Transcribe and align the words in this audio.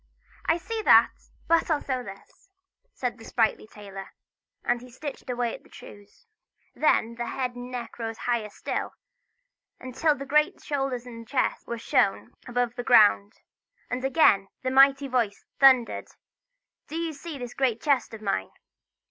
"I 0.47 0.57
see 0.57 0.81
that, 0.81 1.11
but 1.47 1.69
I'll 1.69 1.79
sew 1.79 2.01
this!" 2.01 2.49
said 2.91 3.19
the 3.19 3.23
sprightly 3.23 3.67
tailor; 3.67 4.09
and 4.63 4.81
he 4.81 4.89
stitched 4.89 5.29
away 5.29 5.53
at 5.53 5.61
his 5.61 5.71
trews. 5.71 6.25
Then 6.73 7.13
the 7.13 7.27
head 7.27 7.53
and 7.55 7.69
neck 7.69 7.99
rose 7.99 8.17
higher 8.17 8.49
still, 8.49 8.95
until 9.79 10.15
the 10.15 10.25
great 10.25 10.59
shoulders 10.59 11.05
and 11.05 11.27
chest 11.27 11.67
were 11.67 11.77
shown 11.77 12.31
above 12.47 12.73
the 12.73 12.83
ground. 12.83 13.33
And 13.91 14.03
again 14.03 14.47
the 14.63 14.71
mighty 14.71 15.07
voice 15.07 15.45
thundered: 15.59 16.07
"Do 16.87 16.95
you 16.95 17.13
see 17.13 17.37
this 17.37 17.53
great 17.53 17.79
chest 17.79 18.11
of 18.15 18.23
mine?" 18.23 18.49